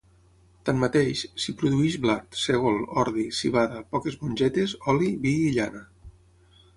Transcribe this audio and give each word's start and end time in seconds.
Tanmateix, 0.67 1.19
s'hi 1.43 1.53
produeix 1.59 1.97
blat, 2.05 2.39
sègol, 2.43 2.79
ordi, 3.01 3.25
civada, 3.41 3.81
poques 3.93 4.17
mongetes, 4.23 4.73
oli, 4.95 5.11
vi 5.27 5.35
i 5.43 5.53
llana. 5.59 5.83